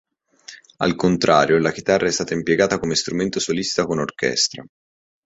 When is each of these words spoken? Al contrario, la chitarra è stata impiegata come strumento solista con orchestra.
Al 0.77 0.95
contrario, 0.95 1.59
la 1.59 1.71
chitarra 1.71 2.07
è 2.07 2.11
stata 2.11 2.33
impiegata 2.33 2.79
come 2.79 2.95
strumento 2.95 3.39
solista 3.39 3.85
con 3.85 3.99
orchestra. 3.99 4.65